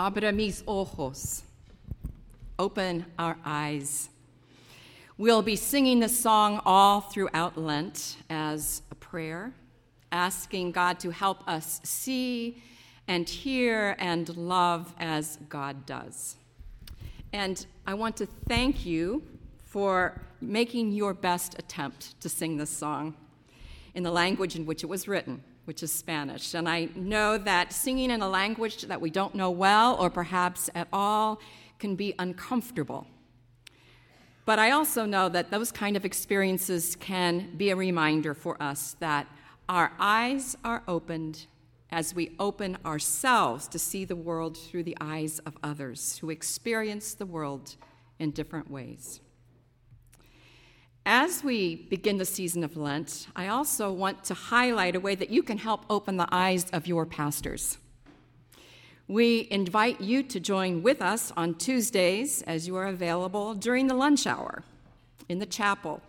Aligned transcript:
Abra 0.00 0.32
mis 0.32 0.64
ojos. 0.66 1.42
Open 2.58 3.04
our 3.18 3.36
eyes. 3.44 4.08
We'll 5.18 5.42
be 5.42 5.56
singing 5.56 6.00
this 6.00 6.18
song 6.18 6.62
all 6.64 7.02
throughout 7.02 7.58
Lent 7.58 8.16
as 8.30 8.80
a 8.90 8.94
prayer, 8.94 9.52
asking 10.10 10.72
God 10.72 11.00
to 11.00 11.10
help 11.10 11.46
us 11.46 11.82
see 11.84 12.62
and 13.08 13.28
hear 13.28 13.94
and 13.98 14.34
love 14.38 14.94
as 14.98 15.36
God 15.50 15.84
does. 15.84 16.36
And 17.34 17.66
I 17.86 17.92
want 17.92 18.16
to 18.16 18.26
thank 18.48 18.86
you 18.86 19.22
for 19.66 20.18
making 20.40 20.92
your 20.92 21.12
best 21.12 21.58
attempt 21.58 22.18
to 22.22 22.30
sing 22.30 22.56
this 22.56 22.70
song 22.70 23.16
in 23.94 24.02
the 24.02 24.10
language 24.10 24.56
in 24.56 24.64
which 24.64 24.82
it 24.82 24.86
was 24.86 25.06
written 25.06 25.44
which 25.70 25.84
is 25.84 25.92
Spanish. 25.92 26.54
And 26.54 26.68
I 26.68 26.88
know 26.96 27.38
that 27.38 27.72
singing 27.72 28.10
in 28.10 28.22
a 28.22 28.28
language 28.28 28.82
that 28.82 29.00
we 29.00 29.08
don't 29.08 29.36
know 29.36 29.52
well 29.52 29.94
or 30.00 30.10
perhaps 30.10 30.68
at 30.74 30.88
all 30.92 31.40
can 31.78 31.94
be 31.94 32.12
uncomfortable. 32.18 33.06
But 34.44 34.58
I 34.58 34.72
also 34.72 35.06
know 35.06 35.28
that 35.28 35.52
those 35.52 35.70
kind 35.70 35.96
of 35.96 36.04
experiences 36.04 36.96
can 36.96 37.54
be 37.56 37.70
a 37.70 37.76
reminder 37.76 38.34
for 38.34 38.60
us 38.60 38.96
that 38.98 39.28
our 39.68 39.92
eyes 40.00 40.56
are 40.64 40.82
opened 40.88 41.46
as 41.92 42.16
we 42.16 42.34
open 42.40 42.76
ourselves 42.84 43.68
to 43.68 43.78
see 43.78 44.04
the 44.04 44.16
world 44.16 44.58
through 44.58 44.82
the 44.82 44.96
eyes 45.00 45.38
of 45.46 45.56
others 45.62 46.18
who 46.18 46.30
experience 46.30 47.14
the 47.14 47.26
world 47.26 47.76
in 48.18 48.32
different 48.32 48.68
ways. 48.68 49.20
As 51.06 51.42
we 51.42 51.76
begin 51.76 52.18
the 52.18 52.26
season 52.26 52.62
of 52.62 52.76
Lent, 52.76 53.26
I 53.34 53.48
also 53.48 53.90
want 53.90 54.22
to 54.24 54.34
highlight 54.34 54.94
a 54.94 55.00
way 55.00 55.14
that 55.14 55.30
you 55.30 55.42
can 55.42 55.56
help 55.56 55.84
open 55.88 56.18
the 56.18 56.28
eyes 56.30 56.68
of 56.70 56.86
your 56.86 57.06
pastors. 57.06 57.78
We 59.08 59.48
invite 59.50 60.00
you 60.00 60.22
to 60.24 60.38
join 60.38 60.82
with 60.82 61.00
us 61.00 61.32
on 61.36 61.54
Tuesdays 61.54 62.42
as 62.42 62.68
you 62.68 62.76
are 62.76 62.86
available 62.86 63.54
during 63.54 63.86
the 63.86 63.94
lunch 63.94 64.26
hour 64.26 64.62
in 65.28 65.38
the 65.38 65.46
chapel 65.46 66.02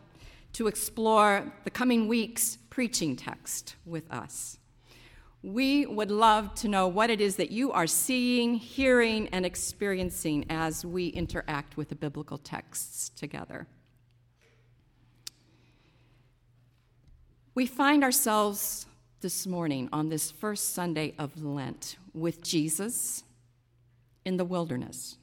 to 0.53 0.67
explore 0.67 1.52
the 1.64 1.72
coming 1.72 2.09
week's 2.09 2.58
preaching 2.70 3.16
text 3.16 3.78
with 3.86 4.11
us. 4.11 4.58
We 5.42 5.86
would 5.86 6.11
love 6.11 6.53
to 6.55 6.67
know 6.67 6.88
what 6.88 7.09
it 7.09 7.22
is 7.22 7.38
that 7.38 7.50
you 7.50 7.72
are 7.72 7.88
seeing, 7.88 8.55
hearing, 8.55 9.30
and 9.30 9.45
experiencing 9.45 10.45
as 10.50 10.86
we 10.86 11.08
interact 11.08 11.78
with 11.78 11.89
the 11.89 11.95
biblical 11.95 12.38
texts 12.38 13.09
together. 13.09 13.67
We 17.53 17.66
find 17.66 18.02
ourselves 18.02 18.85
this 19.19 19.45
morning 19.45 19.89
on 19.91 20.07
this 20.07 20.31
first 20.31 20.73
Sunday 20.73 21.13
of 21.19 21.44
Lent 21.44 21.97
with 22.13 22.41
Jesus 22.41 23.25
in 24.23 24.38
the 24.38 24.45
wilderness. 24.45 25.17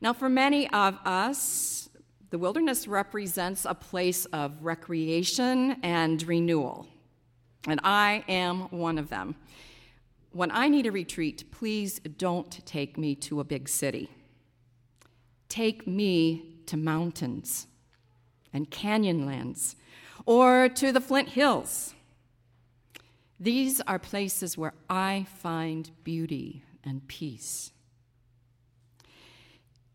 Now, 0.00 0.12
for 0.12 0.28
many 0.28 0.70
of 0.70 0.96
us, 1.04 1.88
the 2.30 2.38
wilderness 2.38 2.86
represents 2.86 3.64
a 3.64 3.74
place 3.74 4.24
of 4.26 4.62
recreation 4.62 5.78
and 5.82 6.22
renewal, 6.22 6.86
and 7.66 7.80
I 7.82 8.22
am 8.28 8.68
one 8.70 8.98
of 8.98 9.08
them. 9.08 9.34
When 10.30 10.52
I 10.52 10.68
need 10.68 10.86
a 10.86 10.92
retreat, 10.92 11.50
please 11.50 11.98
don't 11.98 12.64
take 12.64 12.96
me 12.96 13.16
to 13.16 13.40
a 13.40 13.44
big 13.44 13.68
city. 13.68 14.10
Take 15.48 15.88
me 15.88 16.60
to 16.66 16.76
mountains 16.76 17.66
and 18.52 18.70
canyonlands 18.70 19.74
or 20.28 20.68
to 20.68 20.92
the 20.92 21.00
Flint 21.00 21.30
Hills. 21.30 21.94
These 23.40 23.80
are 23.86 23.98
places 23.98 24.58
where 24.58 24.74
I 24.90 25.26
find 25.38 25.90
beauty 26.04 26.62
and 26.84 27.08
peace. 27.08 27.72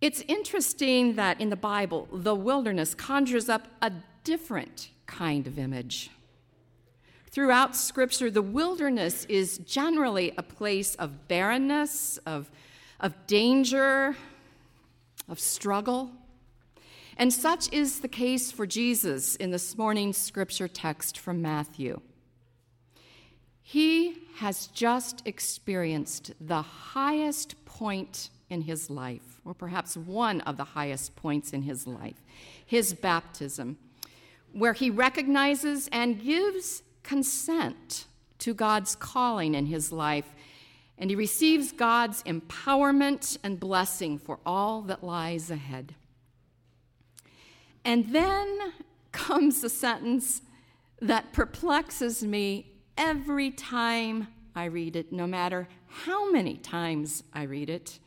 It's 0.02 0.22
interesting 0.22 1.18
that 1.18 1.40
in 1.40 1.52
the 1.52 1.56
Bible, 1.56 2.08
the 2.12 2.34
wilderness 2.34 2.96
conjures 2.96 3.47
up 3.47 3.68
a 3.80 3.91
different 4.24 4.90
kind 5.06 5.46
of 5.46 5.59
image. 5.59 6.09
Throughout 7.29 7.75
Scripture, 7.75 8.31
the 8.31 8.41
wilderness 8.41 9.25
is 9.25 9.59
generally 9.59 10.34
a 10.35 10.41
place 10.41 10.96
of 10.96 11.28
barrenness, 11.28 12.18
of, 12.25 12.50
of 13.00 13.28
danger, 13.28 14.16
of 15.29 15.40
struggle. 15.40 16.09
And 17.18 17.31
such 17.31 17.72
is 17.72 18.00
the 18.00 18.07
case 18.07 18.51
for 18.51 18.66
Jesus 18.66 19.35
in 19.35 19.51
this 19.51 19.78
morning's 19.78 20.18
scripture 20.18 20.68
text 20.68 21.18
from 21.18 21.41
Matthew. 21.41 22.01
He 23.62 24.18
has 24.35 24.68
just 24.68 25.22
experienced 25.25 26.34
the 26.41 26.62
highest 26.62 27.63
point 27.66 28.29
in 28.50 28.62
his 28.62 28.90
life, 28.90 29.41
or 29.46 29.53
perhaps 29.53 29.96
one 29.96 30.41
of 30.41 30.57
the 30.57 30.63
highest 30.63 31.16
points 31.16 31.53
in 31.53 31.63
his 31.63 31.88
life, 31.88 32.22
his 32.66 32.94
baptism, 32.94 33.78
where 34.52 34.73
he 34.73 34.90
recognizes 34.90 35.88
and 35.91 36.22
gives 36.23 36.84
consent 37.03 38.06
to 38.40 38.53
God's 38.53 38.96
calling 38.96 39.56
in 39.56 39.68
his 39.68 39.91
life, 39.91 40.34
and 40.97 41.09
he 41.09 41.16
receives 41.16 41.72
God's 41.72 42.22
empowerment 42.23 43.38
and 43.44 43.59
blessing 43.59 44.18
for 44.18 44.40
all 44.46 44.81
that 44.84 45.03
lies 45.03 45.50
ahead. 45.50 45.96
And 47.86 48.14
then 48.14 48.74
comes 49.12 49.64
a 49.64 49.70
sentence 49.70 50.42
that 51.02 51.34
perplexes 51.34 52.24
me 52.24 52.72
every 52.98 53.52
time 53.52 54.28
I 54.56 54.66
read 54.66 54.96
it, 54.96 55.12
no 55.12 55.28
matter 55.28 55.68
how 55.88 56.32
many 56.32 56.58
times 56.58 57.24
I 57.34 57.44
read 57.44 57.70
it. 57.70 58.00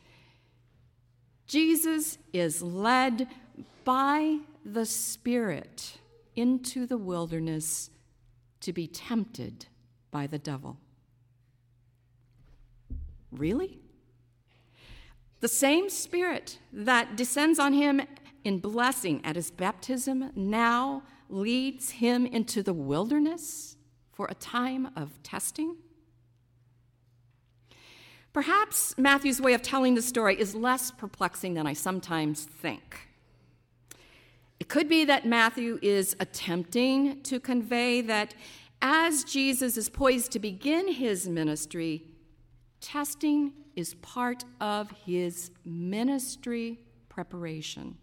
Jesus 1.45 2.17
is 2.33 2.61
led 2.61 3.27
by 3.83 4.39
the 4.65 4.85
Spirit 4.85 5.99
into 6.35 6.85
the 6.85 6.97
wilderness 6.97 7.89
to 8.61 8.73
be 8.73 8.87
tempted 8.87 9.67
by 10.11 10.27
the 10.27 10.37
devil. 10.37 10.77
Really? 13.31 13.79
The 15.39 15.47
same 15.47 15.89
Spirit 15.89 16.59
that 16.73 17.15
descends 17.15 17.59
on 17.59 17.73
him 17.73 18.01
in 18.47 18.59
blessing 18.59 19.19
at 19.25 19.35
his 19.35 19.51
baptism 19.51 20.31
now 20.33 21.03
leads 21.29 21.89
him 21.89 22.25
into 22.25 22.63
the 22.63 22.73
wilderness 22.73 23.75
for 24.13 24.25
a 24.27 24.33
time 24.35 24.89
of 24.95 25.21
testing? 25.21 25.75
Perhaps 28.31 28.97
Matthew's 28.97 29.41
way 29.41 29.53
of 29.53 29.61
telling 29.61 29.95
the 29.95 30.01
story 30.01 30.39
is 30.39 30.55
less 30.55 30.91
perplexing 30.91 31.55
than 31.55 31.67
I 31.67 31.73
sometimes 31.73 32.45
think. 32.45 33.09
It 34.61 34.69
could 34.69 34.87
be 34.87 35.03
that 35.05 35.25
Matthew 35.25 35.77
is 35.81 36.15
attempting 36.21 37.21
to 37.23 37.41
convey 37.41 37.99
that 38.01 38.33
as 38.81 39.25
Jesus 39.25 39.75
is 39.75 39.89
poised 39.89 40.31
to 40.31 40.39
begin 40.39 40.87
his 40.87 41.27
ministry, 41.27 42.05
testing 42.79 43.51
is 43.75 43.95
part 43.95 44.45
of 44.61 44.89
his 45.05 45.51
ministry 45.65 46.79
preparation 47.09 47.97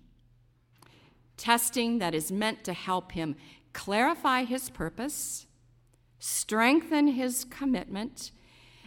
testing 1.37 1.99
that 1.99 2.15
is 2.15 2.31
meant 2.31 2.65
to 2.65 2.73
help 2.73 3.13
him 3.13 3.37
clarify 3.73 4.45
his 4.45 4.71
purpose, 4.71 5.47
strengthen 6.19 7.09
his 7.09 7.45
commitment, 7.45 8.31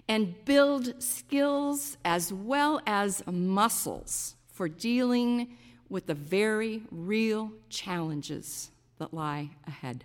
and 0.08 0.46
build 0.46 1.02
skills 1.04 1.98
as 2.06 2.32
well 2.32 2.82
as 2.86 3.22
muscles 3.28 4.36
for 4.48 4.70
dealing 4.70 5.58
with 5.90 6.08
the 6.08 6.14
very 6.14 6.84
real 6.92 7.52
challenges 7.70 8.72
that 8.98 9.14
lie 9.14 9.50
ahead. 9.66 10.04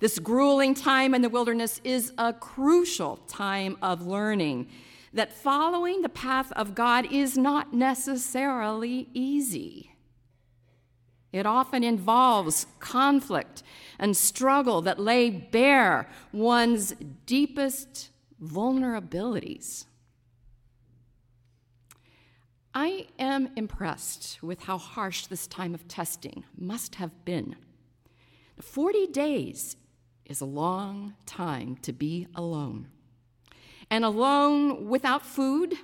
This 0.00 0.18
grueling 0.18 0.74
time 0.74 1.14
in 1.14 1.22
the 1.22 1.28
wilderness 1.28 1.80
is 1.84 2.12
a 2.18 2.32
crucial 2.32 3.16
time 3.28 3.78
of 3.80 4.06
learning 4.06 4.68
that 5.12 5.32
following 5.32 6.02
the 6.02 6.08
path 6.08 6.52
of 6.52 6.74
God 6.74 7.10
is 7.10 7.38
not 7.38 7.72
necessarily 7.72 9.08
easy. 9.14 9.93
It 11.34 11.46
often 11.46 11.82
involves 11.82 12.68
conflict 12.78 13.64
and 13.98 14.16
struggle 14.16 14.80
that 14.82 15.00
lay 15.00 15.30
bare 15.30 16.08
one's 16.30 16.94
deepest 17.26 18.10
vulnerabilities. 18.40 19.86
I 22.72 23.08
am 23.18 23.48
impressed 23.56 24.38
with 24.44 24.62
how 24.62 24.78
harsh 24.78 25.26
this 25.26 25.48
time 25.48 25.74
of 25.74 25.88
testing 25.88 26.44
must 26.56 26.94
have 26.96 27.24
been. 27.24 27.56
40 28.60 29.08
days 29.08 29.74
is 30.26 30.40
a 30.40 30.44
long 30.44 31.14
time 31.26 31.78
to 31.82 31.92
be 31.92 32.28
alone. 32.36 32.86
And 33.90 34.04
alone 34.04 34.88
without 34.88 35.26
food, 35.26 35.74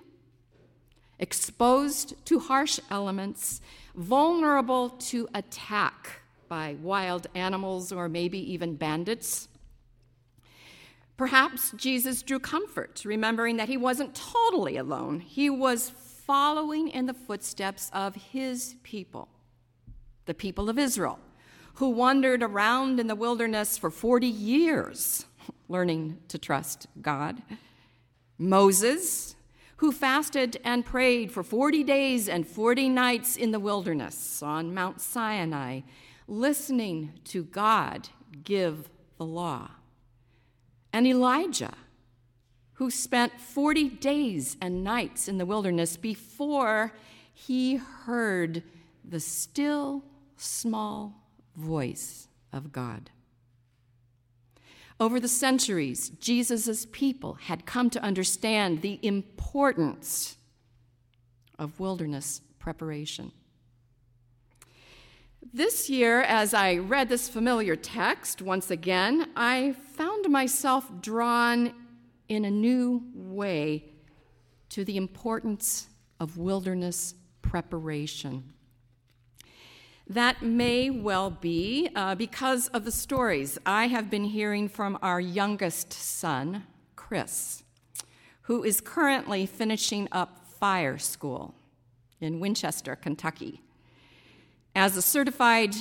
exposed 1.21 2.15
to 2.25 2.41
harsh 2.41 2.81
elements, 2.91 3.61
vulnerable 3.95 4.89
to 4.89 5.29
attack 5.35 6.23
by 6.49 6.77
wild 6.83 7.29
animals 7.37 7.93
or 7.93 8.09
maybe 8.09 8.53
even 8.53 8.75
bandits. 8.75 9.47
Perhaps 11.17 11.73
Jesus 11.77 12.23
drew 12.23 12.41
comfort, 12.41 13.03
remembering 13.05 13.59
that 13.59 13.69
he 13.69 13.77
wasn't 13.77 14.15
totally 14.15 14.79
alone. 14.79 15.21
He 15.21 15.51
was 15.51 15.91
following 15.91 16.89
in 16.89 17.07
the 17.07 17.15
footsteps 17.15 17.91
of 17.93 18.15
his 18.15 18.75
people, 18.83 19.29
the 20.25 20.33
people 20.35 20.71
of 20.71 20.79
Israel, 20.79 21.19
who 21.75 21.91
wandered 21.91 22.43
around 22.43 22.99
in 22.99 23.07
the 23.07 23.15
wilderness 23.15 23.77
for 23.77 23.91
40 23.91 24.27
years, 24.27 25.27
learning 25.69 26.19
to 26.29 26.39
trust 26.39 26.87
God. 27.03 27.43
Moses, 28.39 29.37
who 29.81 29.91
fasted 29.91 30.61
and 30.62 30.85
prayed 30.85 31.32
for 31.32 31.43
40 31.43 31.82
days 31.85 32.29
and 32.29 32.47
40 32.47 32.91
nights 32.91 33.35
in 33.35 33.50
the 33.50 33.59
wilderness 33.59 34.43
on 34.43 34.75
Mount 34.75 35.00
Sinai, 35.00 35.81
listening 36.29 37.15
to 37.25 37.44
God 37.44 38.11
give 38.44 38.91
the 39.17 39.25
law 39.25 39.71
and 40.93 41.06
Elijah, 41.06 41.73
who 42.75 42.91
spent 42.91 43.41
40 43.41 43.88
days 43.88 44.59
and 44.61 44.85
nights 44.85 45.29
in 45.29 45.38
the 45.38 45.47
wilderness 45.47 45.97
before 45.97 46.93
he 47.33 47.76
heard 47.76 48.62
the 49.03 49.21
still 49.21 50.05
small 50.37 51.25
voice 51.56 52.29
of 52.53 52.71
God. 52.71 53.09
Over 55.00 55.19
the 55.19 55.29
centuries, 55.29 56.11
Jesus' 56.20 56.87
people 56.93 57.35
had 57.35 57.64
come 57.64 57.88
to 57.88 58.02
understand 58.02 58.82
the 58.82 58.99
importance 59.02 60.37
of 61.58 61.81
wilderness 61.81 62.43
preparation. 62.58 63.32
This 65.55 65.88
year, 65.88 66.20
as 66.20 66.52
I 66.52 66.76
read 66.76 67.08
this 67.08 67.31
familiar 67.31 67.76
text 67.76 68.43
once 68.43 68.70
again, 68.70 69.31
I 69.35 69.73
found 69.94 70.29
myself 70.29 70.87
drawn 71.00 71.73
in 72.29 72.44
a 72.44 72.50
new 72.50 73.02
way 73.14 73.87
to 74.69 74.85
the 74.85 74.99
importance 74.99 75.88
of 76.20 76.37
wilderness 76.37 77.14
preparation. 77.41 78.52
That 80.11 80.43
may 80.43 80.91
well 80.91 81.31
be 81.31 81.89
uh, 81.95 82.17
because 82.17 82.67
of 82.67 82.85
the 82.85 82.91
stories 82.91 83.59
I 83.65 83.87
have 83.87 84.11
been 84.11 84.25
hearing 84.25 84.69
from 84.69 84.99
our 85.03 85.21
youngest 85.21 85.93
son, 85.93 86.65
Chris, 86.97 87.62
who 88.43 88.65
is 88.65 88.81
currently 88.81 89.47
finishing 89.47 90.09
up 90.11 90.45
fire 90.59 90.99
school 90.99 91.55
in 92.21 92.41
Winchester, 92.41 92.97
Kentucky. 92.97 93.62
As 94.75 94.97
a 94.97 95.03
certified 95.03 95.77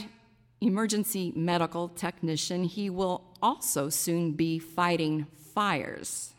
emergency 0.61 1.33
medical 1.35 1.87
technician, 1.89 2.65
he 2.65 2.87
will 2.87 3.23
also 3.41 3.89
soon 3.89 4.33
be 4.33 4.59
fighting 4.59 5.25
fires. 5.55 6.35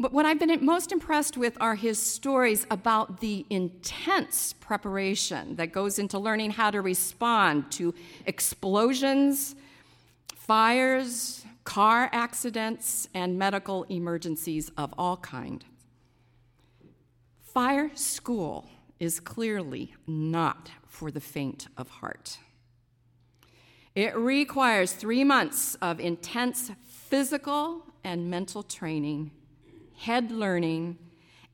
But 0.00 0.14
what 0.14 0.24
I've 0.24 0.38
been 0.38 0.64
most 0.64 0.92
impressed 0.92 1.36
with 1.36 1.58
are 1.60 1.74
his 1.74 2.00
stories 2.00 2.66
about 2.70 3.20
the 3.20 3.44
intense 3.50 4.54
preparation 4.54 5.56
that 5.56 5.72
goes 5.72 5.98
into 5.98 6.18
learning 6.18 6.52
how 6.52 6.70
to 6.70 6.80
respond 6.80 7.70
to 7.72 7.92
explosions, 8.24 9.54
fires, 10.34 11.44
car 11.64 12.08
accidents, 12.12 13.10
and 13.12 13.38
medical 13.38 13.82
emergencies 13.90 14.70
of 14.78 14.94
all 14.96 15.18
kind. 15.18 15.66
Fire 17.38 17.90
school 17.94 18.70
is 19.00 19.20
clearly 19.20 19.94
not 20.06 20.70
for 20.86 21.10
the 21.10 21.20
faint 21.20 21.68
of 21.76 21.90
heart. 21.90 22.38
It 23.94 24.16
requires 24.16 24.92
three 24.92 25.24
months 25.24 25.74
of 25.82 26.00
intense 26.00 26.70
physical 26.88 27.82
and 28.02 28.30
mental 28.30 28.62
training, 28.62 29.32
head 30.00 30.32
learning, 30.32 30.96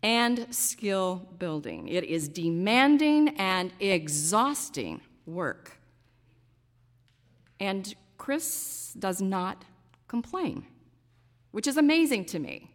and 0.05 0.47
skill 0.55 1.27
building. 1.37 1.89
It 1.89 2.05
is 2.05 2.29
demanding 2.29 3.31
and 3.39 3.73
exhausting 3.81 5.01
work. 5.27 5.79
And 7.59 7.93
Chris 8.19 8.95
does 8.97 9.21
not 9.21 9.65
complain, 10.07 10.65
which 11.51 11.67
is 11.67 11.77
amazing 11.77 12.27
to 12.27 12.39
me 12.39 12.71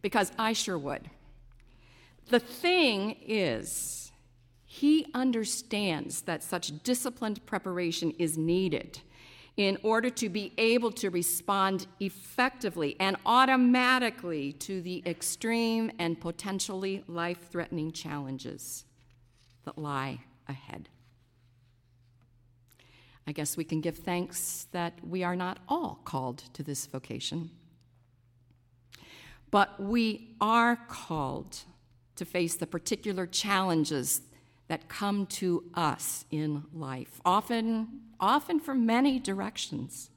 because 0.00 0.32
I 0.38 0.54
sure 0.54 0.78
would. 0.78 1.10
The 2.30 2.40
thing 2.40 3.16
is, 3.20 4.12
he 4.64 5.06
understands 5.12 6.22
that 6.22 6.42
such 6.42 6.82
disciplined 6.82 7.44
preparation 7.44 8.12
is 8.12 8.38
needed 8.38 9.00
in 9.56 9.76
order 9.82 10.08
to 10.08 10.28
be 10.28 10.52
able 10.56 10.90
to 10.90 11.10
respond 11.10 11.86
effectively 12.00 12.96
and 12.98 13.16
automatically 13.26 14.52
to 14.54 14.80
the 14.80 15.02
extreme 15.04 15.90
and 15.98 16.20
potentially 16.20 17.04
life 17.06 17.50
threatening 17.50 17.92
challenges 17.92 18.84
that 19.64 19.76
lie 19.76 20.18
ahead. 20.48 20.88
I 23.26 23.32
guess 23.32 23.56
we 23.56 23.64
can 23.64 23.80
give 23.80 23.98
thanks 23.98 24.66
that 24.72 24.94
we 25.06 25.22
are 25.22 25.36
not 25.36 25.58
all 25.68 26.00
called 26.04 26.38
to 26.54 26.62
this 26.62 26.86
vocation, 26.86 27.50
but 29.50 29.78
we 29.78 30.34
are 30.40 30.76
called 30.88 31.58
to 32.16 32.24
face 32.24 32.56
the 32.56 32.66
particular 32.66 33.26
challenges 33.26 34.22
that 34.72 34.88
come 34.88 35.26
to 35.26 35.62
us 35.74 36.24
in 36.30 36.64
life, 36.72 37.20
often, 37.26 37.86
often 38.18 38.58
from 38.58 38.86
many 38.86 39.18
directions. 39.18 40.08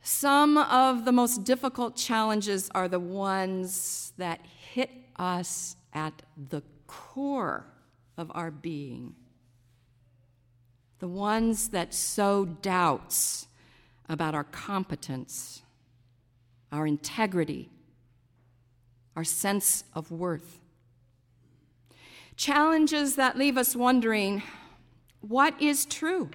Some 0.00 0.56
of 0.56 1.04
the 1.04 1.10
most 1.10 1.42
difficult 1.42 1.96
challenges 1.96 2.70
are 2.72 2.86
the 2.86 3.00
ones 3.00 4.12
that 4.16 4.38
hit 4.46 4.90
us 5.16 5.74
at 5.92 6.22
the 6.36 6.62
core 6.86 7.66
of 8.16 8.30
our 8.32 8.52
being, 8.52 9.16
the 11.00 11.08
ones 11.08 11.70
that 11.70 11.92
sow 11.92 12.44
doubts 12.44 13.48
about 14.08 14.36
our 14.36 14.44
competence, 14.44 15.62
our 16.70 16.86
integrity, 16.86 17.70
our 19.16 19.24
sense 19.24 19.82
of 19.94 20.12
worth. 20.12 20.60
Challenges 22.40 23.16
that 23.16 23.36
leave 23.36 23.58
us 23.58 23.76
wondering 23.76 24.42
what 25.20 25.60
is 25.60 25.84
true? 25.84 26.30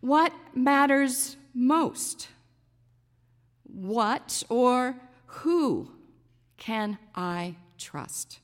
What 0.00 0.32
matters 0.54 1.36
most? 1.52 2.28
What 3.64 4.44
or 4.48 4.94
who 5.26 5.90
can 6.56 6.98
I 7.16 7.56
trust? 7.78 8.38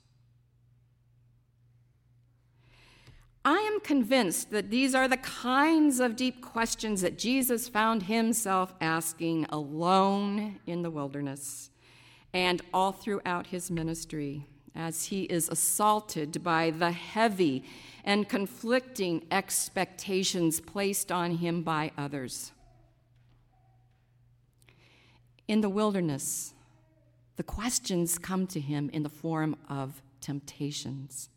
I 3.45 3.59
am 3.59 3.79
convinced 3.79 4.50
that 4.50 4.69
these 4.69 4.97
are 4.97 5.07
the 5.07 5.17
kinds 5.17 6.00
of 6.00 6.17
deep 6.17 6.43
questions 6.43 7.02
that 7.02 7.19
Jesus 7.19 7.69
found 7.69 8.02
himself 8.02 8.75
asking 8.81 9.47
alone 9.49 10.59
in 10.67 10.83
the 10.83 10.90
wilderness 10.90 11.71
and 12.33 12.62
all 12.75 12.90
throughout 12.90 13.47
his 13.47 13.71
ministry 13.71 14.49
as 14.75 15.07
he 15.07 15.23
is 15.25 15.49
assaulted 15.49 16.43
by 16.43 16.71
the 16.71 16.93
heavy 16.93 17.65
and 18.05 18.29
conflicting 18.29 19.25
expectations 19.31 20.61
placed 20.61 21.11
on 21.12 21.37
him 21.37 21.62
by 21.62 21.93
others. 21.99 22.53
In 25.49 25.61
the 25.61 25.69
wilderness, 25.69 26.55
the 27.37 27.43
questions 27.43 28.19
come 28.19 28.47
to 28.49 28.61
him 28.61 28.91
in 28.93 29.03
the 29.03 29.09
form 29.09 29.57
of 29.69 30.03
temptations. 30.21 31.29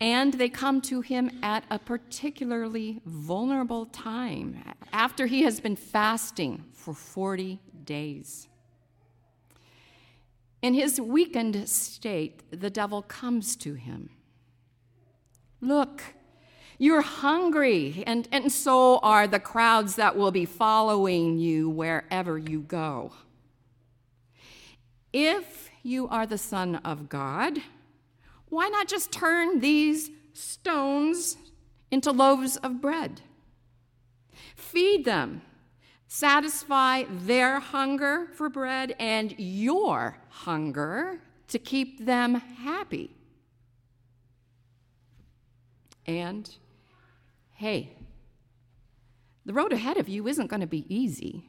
And 0.00 0.34
they 0.34 0.48
come 0.48 0.80
to 0.82 1.00
him 1.00 1.30
at 1.42 1.64
a 1.70 1.78
particularly 1.78 3.00
vulnerable 3.04 3.86
time 3.86 4.62
after 4.92 5.26
he 5.26 5.42
has 5.42 5.60
been 5.60 5.76
fasting 5.76 6.64
for 6.72 6.94
40 6.94 7.58
days. 7.84 8.49
In 10.62 10.74
his 10.74 11.00
weakened 11.00 11.68
state, 11.68 12.42
the 12.50 12.70
devil 12.70 13.02
comes 13.02 13.56
to 13.56 13.74
him. 13.74 14.10
Look, 15.60 16.02
you're 16.78 17.02
hungry, 17.02 18.04
and, 18.06 18.28
and 18.32 18.50
so 18.50 18.98
are 18.98 19.26
the 19.26 19.40
crowds 19.40 19.96
that 19.96 20.16
will 20.16 20.30
be 20.30 20.44
following 20.44 21.38
you 21.38 21.68
wherever 21.68 22.38
you 22.38 22.60
go. 22.60 23.12
If 25.12 25.70
you 25.82 26.08
are 26.08 26.26
the 26.26 26.38
Son 26.38 26.76
of 26.76 27.08
God, 27.08 27.58
why 28.48 28.68
not 28.68 28.88
just 28.88 29.12
turn 29.12 29.60
these 29.60 30.10
stones 30.32 31.36
into 31.90 32.12
loaves 32.12 32.56
of 32.58 32.80
bread? 32.80 33.22
Feed 34.54 35.04
them 35.04 35.42
satisfy 36.12 37.04
their 37.08 37.60
hunger 37.60 38.26
for 38.34 38.48
bread 38.48 38.96
and 38.98 39.32
your 39.38 40.16
hunger 40.28 41.20
to 41.46 41.56
keep 41.56 42.04
them 42.04 42.34
happy. 42.34 43.14
And 46.04 46.50
hey, 47.54 47.92
the 49.46 49.52
road 49.52 49.72
ahead 49.72 49.98
of 49.98 50.08
you 50.08 50.26
isn't 50.26 50.48
going 50.48 50.62
to 50.62 50.66
be 50.66 50.84
easy. 50.92 51.48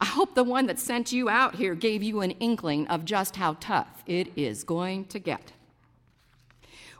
I 0.00 0.06
hope 0.06 0.34
the 0.34 0.42
one 0.42 0.66
that 0.66 0.80
sent 0.80 1.12
you 1.12 1.28
out 1.28 1.54
here 1.54 1.76
gave 1.76 2.02
you 2.02 2.22
an 2.22 2.32
inkling 2.32 2.88
of 2.88 3.04
just 3.04 3.36
how 3.36 3.56
tough 3.60 4.02
it 4.04 4.32
is 4.34 4.64
going 4.64 5.04
to 5.06 5.20
get. 5.20 5.52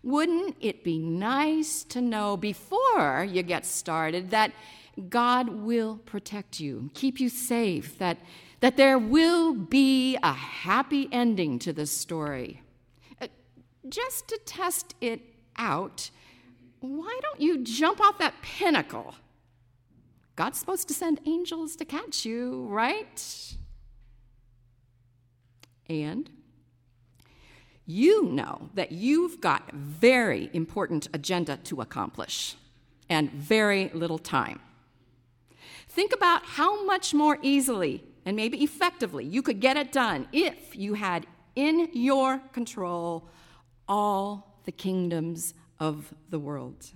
Wouldn't 0.04 0.54
it 0.60 0.84
be 0.84 1.00
nice 1.00 1.82
to 1.82 2.00
know 2.00 2.36
before 2.36 3.26
you 3.28 3.42
get 3.42 3.66
started 3.66 4.30
that 4.30 4.52
God 5.08 5.50
will 5.50 5.96
protect 5.98 6.58
you, 6.60 6.90
keep 6.94 7.20
you 7.20 7.28
safe, 7.28 7.98
that, 7.98 8.18
that 8.60 8.76
there 8.76 8.98
will 8.98 9.54
be 9.54 10.16
a 10.22 10.32
happy 10.32 11.08
ending 11.12 11.58
to 11.60 11.72
this 11.72 11.90
story? 11.90 12.62
Uh, 13.20 13.26
just 13.88 14.28
to 14.28 14.38
test 14.46 14.94
it 15.00 15.20
out, 15.56 16.10
why 16.80 17.18
don't 17.22 17.40
you 17.40 17.62
jump 17.62 18.00
off 18.00 18.18
that 18.18 18.34
pinnacle? 18.42 19.14
God's 20.34 20.58
supposed 20.58 20.88
to 20.88 20.94
send 20.94 21.20
angels 21.26 21.76
to 21.76 21.84
catch 21.84 22.24
you, 22.24 22.66
right? 22.68 23.54
And 25.88 26.30
you 27.86 28.24
know 28.24 28.70
that 28.74 28.92
you've 28.92 29.40
got 29.40 29.72
very 29.72 30.50
important 30.52 31.08
agenda 31.14 31.56
to 31.64 31.80
accomplish 31.80 32.56
and 33.08 33.30
very 33.30 33.90
little 33.94 34.18
time. 34.18 34.60
Think 35.96 36.12
about 36.12 36.44
how 36.44 36.84
much 36.84 37.14
more 37.14 37.38
easily 37.40 38.04
and 38.26 38.36
maybe 38.36 38.62
effectively 38.62 39.24
you 39.24 39.40
could 39.40 39.60
get 39.60 39.78
it 39.78 39.92
done 39.92 40.28
if 40.30 40.76
you 40.76 40.92
had 40.92 41.26
in 41.54 41.88
your 41.94 42.38
control 42.52 43.30
all 43.88 44.60
the 44.64 44.72
kingdoms 44.72 45.54
of 45.80 46.12
the 46.28 46.38
world. 46.38 46.90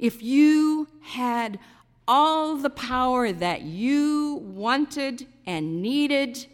If 0.00 0.20
you 0.20 0.88
had 1.00 1.60
all 2.08 2.56
the 2.56 2.70
power 2.70 3.30
that 3.30 3.62
you 3.62 4.42
wanted 4.42 5.28
and 5.46 5.80
needed 5.80 6.44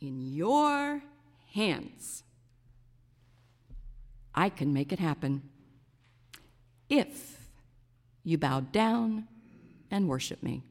in 0.00 0.22
your 0.22 1.02
hands, 1.52 2.22
I 4.34 4.48
can 4.48 4.72
make 4.72 4.94
it 4.94 4.98
happen 4.98 5.42
if 6.88 7.50
you 8.24 8.38
bow 8.38 8.60
down 8.60 9.28
and 9.90 10.08
worship 10.08 10.42
me. 10.42 10.62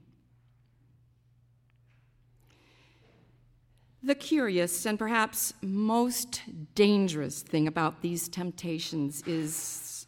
The 4.05 4.13
curious 4.13 4.85
and 4.85 5.00
perhaps 5.00 5.55
most 5.63 6.43
dangerous 6.75 7.41
thing 7.41 7.67
about 7.67 8.03
these 8.03 8.27
temptations 8.27 9.24
is 9.25 10.05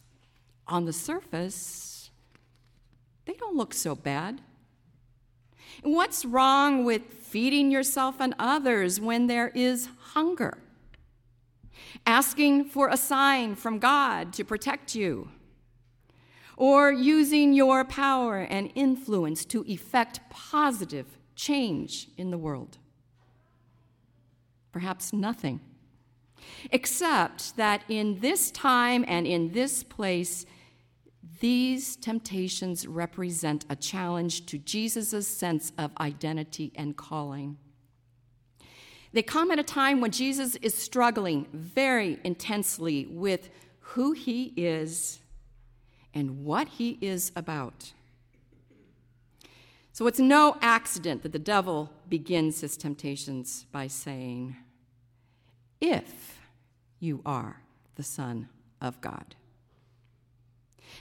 on 0.68 0.86
the 0.86 0.94
surface, 0.94 2.12
they 3.26 3.34
don't 3.34 3.56
look 3.56 3.74
so 3.74 3.96
bad. 3.96 4.42
What's 5.82 6.26
wrong 6.26 6.86
with 6.86 7.02
feeding 7.12 7.72
yourself 7.72 8.18
and 8.20 8.36
others 8.38 9.02
when 9.02 9.26
there 9.26 9.48
is 9.56 9.90
hunger? 10.14 10.60
Asking 12.06 12.66
for 12.66 12.90
a 12.90 12.98
sign 12.98 13.56
from 13.56 13.80
God 13.80 14.32
to 14.34 14.46
protect 14.46 14.94
you? 14.94 15.30
Or 16.56 16.92
using 16.92 17.52
your 17.52 17.84
power 17.84 18.42
and 18.42 18.72
influence 18.76 19.44
to 19.46 19.64
effect 19.68 20.20
positive 20.30 21.18
change 21.36 22.10
in 22.16 22.30
the 22.30 22.38
world? 22.38 22.78
Perhaps 24.72 25.14
nothing. 25.14 25.60
Except 26.72 27.56
that 27.58 27.84
in 27.90 28.20
this 28.20 28.52
time 28.52 29.04
and 29.08 29.26
in 29.26 29.52
this 29.52 29.84
place, 29.84 30.46
these 31.40 31.96
temptations 31.96 32.88
represent 32.88 33.66
a 33.70 33.76
challenge 33.76 34.46
to 34.48 34.58
Jesus' 34.58 35.28
sense 35.28 35.72
of 35.78 35.92
identity 36.00 36.72
and 36.76 36.96
calling. 36.96 37.58
They 39.14 39.24
come 39.24 39.52
at 39.52 39.60
a 39.60 39.64
time 39.64 40.02
when 40.02 40.12
Jesus 40.12 40.56
is 40.58 40.76
struggling 40.76 41.48
very 41.54 42.20
intensely 42.24 43.08
with 43.10 43.50
who 43.80 44.12
he 44.12 44.54
is 44.56 45.20
and 46.14 46.44
what 46.44 46.68
he 46.68 46.98
is 47.02 47.32
about. 47.36 47.94
So 49.98 50.06
it's 50.06 50.20
no 50.20 50.58
accident 50.62 51.24
that 51.24 51.32
the 51.32 51.40
devil 51.40 51.92
begins 52.08 52.62
his 52.62 52.78
temptations 52.78 53.66
by 53.72 53.88
saying, 53.88 54.56
if 55.82 56.38
you 57.00 57.24
are 57.26 57.64
the 57.96 58.04
Son 58.04 58.48
of 58.80 59.02
God. 59.02 59.34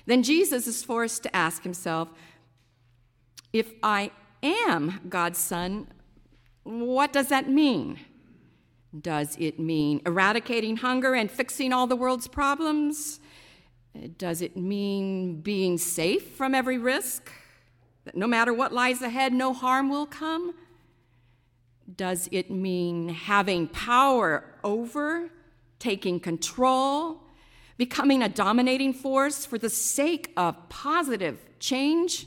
Then 0.06 0.22
Jesus 0.22 0.66
is 0.66 0.82
forced 0.82 1.22
to 1.24 1.36
ask 1.36 1.62
himself, 1.62 2.08
if 3.52 3.74
I 3.82 4.12
am 4.42 5.00
God's 5.10 5.40
Son, 5.40 5.88
what 6.62 7.12
does 7.12 7.28
that 7.28 7.50
mean? 7.50 7.98
Does 8.98 9.36
it 9.38 9.60
mean 9.60 10.00
eradicating 10.06 10.78
hunger 10.78 11.12
and 11.12 11.30
fixing 11.30 11.70
all 11.70 11.86
the 11.86 11.96
world's 11.96 12.28
problems? 12.28 13.20
Does 14.16 14.40
it 14.40 14.56
mean 14.56 15.42
being 15.42 15.76
safe 15.76 16.30
from 16.30 16.54
every 16.54 16.78
risk? 16.78 17.30
That 18.06 18.16
no 18.16 18.28
matter 18.28 18.54
what 18.54 18.72
lies 18.72 19.02
ahead, 19.02 19.32
no 19.32 19.52
harm 19.52 19.90
will 19.90 20.06
come? 20.06 20.54
Does 21.94 22.28
it 22.30 22.50
mean 22.52 23.08
having 23.08 23.66
power 23.66 24.44
over, 24.62 25.30
taking 25.80 26.20
control, 26.20 27.20
becoming 27.76 28.22
a 28.22 28.28
dominating 28.28 28.94
force 28.94 29.44
for 29.44 29.58
the 29.58 29.68
sake 29.68 30.32
of 30.36 30.68
positive 30.68 31.40
change? 31.58 32.26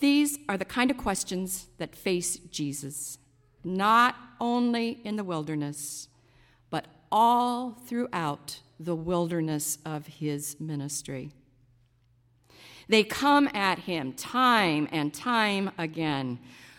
These 0.00 0.38
are 0.48 0.56
the 0.56 0.64
kind 0.64 0.90
of 0.90 0.96
questions 0.96 1.66
that 1.76 1.94
face 1.94 2.38
Jesus, 2.38 3.18
not 3.62 4.16
only 4.40 5.02
in 5.04 5.16
the 5.16 5.24
wilderness, 5.24 6.08
but 6.70 6.86
all 7.12 7.72
throughout 7.72 8.60
the 8.80 8.96
wilderness 8.96 9.76
of 9.84 10.06
his 10.06 10.58
ministry. 10.58 11.30
They 12.88 13.04
come 13.04 13.48
at 13.54 13.80
him 13.80 14.12
time 14.12 14.88
and 14.90 15.12
time 15.12 15.70
again. 15.78 16.38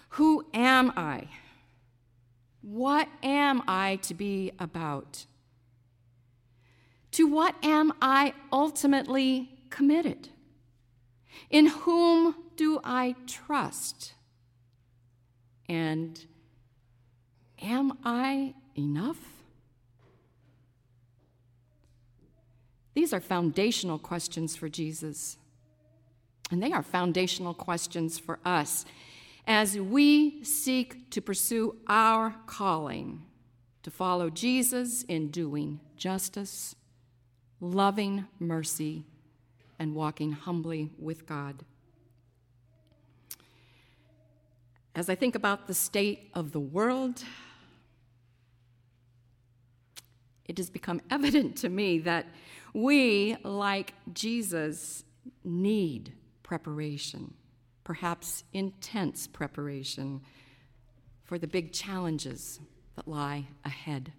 Who 0.10 0.45
am 0.53 0.91
I? 0.95 1.27
What 2.62 3.10
am 3.22 3.63
I 3.67 3.98
to 4.03 4.13
be 4.13 4.51
about? 4.60 5.25
To 7.12 7.27
what 7.27 7.55
am 7.63 7.93
I 8.01 8.33
ultimately 8.51 9.50
committed? 9.69 10.29
In 11.50 11.67
whom 11.67 12.36
do 12.55 12.79
I 12.83 13.15
trust? 13.27 14.13
And 15.67 16.25
am 17.62 17.98
I 18.03 18.53
enough? 18.75 19.17
These 22.93 23.13
are 23.13 23.19
foundational 23.19 23.98
questions 23.98 24.55
for 24.55 24.69
Jesus. 24.69 25.38
And 26.51 26.62
they 26.62 26.71
are 26.71 26.83
foundational 26.83 27.53
questions 27.53 28.19
for 28.19 28.39
us 28.45 28.85
as 29.45 29.77
we 29.77 30.43
seek 30.43 31.09
to 31.12 31.21
pursue 31.21 31.75
our 31.88 32.35
calling 32.45 33.23
to 33.83 33.91
follow 33.91 34.29
Jesus 34.29 35.03
in 35.03 35.29
doing 35.29 35.79
justice, 35.97 36.75
loving 37.59 38.25
mercy, 38.39 39.03
and 39.77 39.93
walking 39.93 40.31
humbly 40.31 40.89
with 40.97 41.25
God. 41.27 41.63
As 44.95 45.09
I 45.09 45.15
think 45.15 45.35
about 45.35 45.67
the 45.67 45.73
state 45.73 46.29
of 46.33 46.51
the 46.51 46.59
world, 46.59 47.23
it 50.45 50.57
has 50.57 50.69
become 50.69 51.01
evident 51.09 51.57
to 51.57 51.69
me 51.69 52.00
that 52.00 52.27
we, 52.73 53.35
like 53.43 53.93
Jesus, 54.13 55.03
need 55.43 56.13
preparation, 56.53 57.33
perhaps 57.83 58.43
intense 58.53 59.25
preparation 59.25 60.22
for 61.24 61.39
the 61.39 61.48
big 61.48 61.74
challenges 61.74 62.60
that 62.95 63.07
lie 63.07 63.48
ahead. 63.65 64.13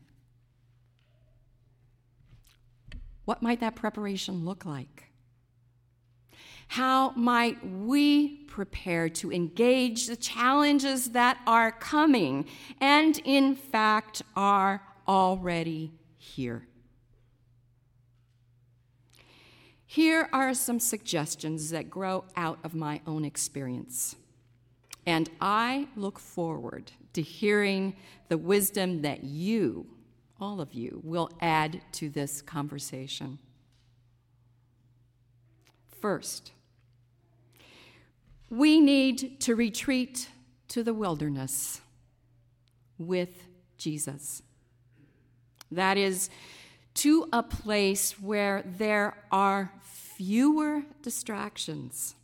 What 3.25 3.41
might 3.41 3.61
that 3.61 3.77
preparation 3.77 4.45
look 4.45 4.65
like? 4.65 5.05
How 6.67 7.11
might 7.11 7.65
we 7.65 8.39
prepare 8.49 9.09
to 9.11 9.33
engage 9.33 10.09
the 10.09 10.17
challenges 10.17 11.13
that 11.13 11.39
are 11.47 11.71
coming 11.71 12.47
and, 12.81 13.17
in 13.25 13.55
fact, 13.55 14.23
are 14.35 14.83
already 15.07 15.93
here? 16.19 16.67
Here 19.95 20.29
are 20.33 20.55
some 20.55 20.81
suggestions 20.81 21.71
that 21.71 21.89
grow 21.89 22.25
out 22.35 22.59
of 22.65 22.75
my 22.75 23.01
own 23.07 23.25
experience. 23.25 24.17
And 25.07 25.31
I 25.41 25.87
look 25.95 26.19
forward 26.19 26.91
to 27.13 27.23
hearing 27.23 27.95
the 28.29 28.37
wisdom 28.37 29.03
that 29.03 29.23
you, 29.23 29.87
all 30.41 30.61
of 30.61 30.75
you, 30.75 31.01
will 31.05 31.31
add 31.41 31.81
to 31.93 32.09
this 32.09 32.43
conversation. 32.43 33.39
First, 36.01 36.51
we 38.51 38.81
need 38.81 39.39
to 39.43 39.55
retreat 39.55 40.29
to 40.71 40.83
the 40.83 40.93
wilderness 40.93 41.81
with 42.99 43.47
Jesus. 43.79 44.43
That 45.71 45.97
is, 45.97 46.31
to 46.95 47.29
a 47.33 47.43
place 47.43 48.21
where 48.21 48.65
there 48.65 49.17
are 49.31 49.73
fewer 50.17 50.83
distractions 51.03 52.15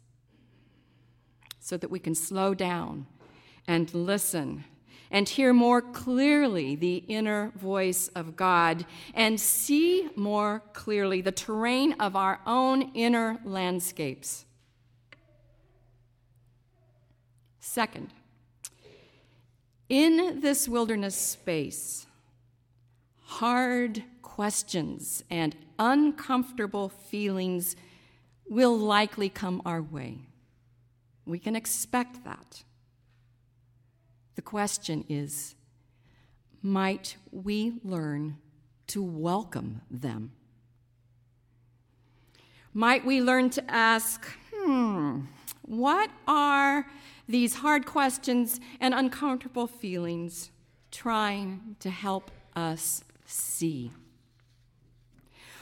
so 1.58 1.76
that 1.76 1.90
we 1.90 1.98
can 1.98 2.14
slow 2.14 2.54
down 2.54 3.06
and 3.66 3.92
listen 3.94 4.64
and 5.10 5.28
hear 5.28 5.52
more 5.52 5.82
clearly 5.82 6.76
the 6.76 6.96
inner 7.08 7.52
voice 7.56 8.08
of 8.14 8.36
God 8.36 8.86
and 9.14 9.40
see 9.40 10.08
more 10.14 10.62
clearly 10.72 11.20
the 11.20 11.32
terrain 11.32 11.94
of 11.94 12.14
our 12.14 12.40
own 12.46 12.92
inner 12.94 13.38
landscapes. 13.44 14.44
Second, 17.58 18.12
in 19.88 20.40
this 20.40 20.68
wilderness 20.68 21.16
space, 21.16 22.06
hard 23.30 24.02
questions 24.22 25.22
and 25.30 25.56
uncomfortable 25.78 26.88
feelings 26.88 27.76
will 28.48 28.76
likely 28.76 29.28
come 29.28 29.62
our 29.64 29.80
way. 29.80 30.18
We 31.24 31.38
can 31.38 31.54
expect 31.54 32.24
that. 32.24 32.64
The 34.34 34.42
question 34.42 35.04
is 35.08 35.54
might 36.60 37.16
we 37.30 37.74
learn 37.84 38.38
to 38.88 39.00
welcome 39.00 39.82
them? 39.88 40.32
Might 42.74 43.06
we 43.06 43.22
learn 43.22 43.48
to 43.50 43.70
ask, 43.70 44.26
hmm, 44.52 45.20
what 45.62 46.10
are 46.26 46.84
these 47.28 47.54
hard 47.54 47.86
questions 47.86 48.58
and 48.80 48.92
uncomfortable 48.92 49.68
feelings 49.68 50.50
trying 50.90 51.76
to 51.78 51.90
help 51.90 52.32
us 52.56 53.04
see? 53.30 53.90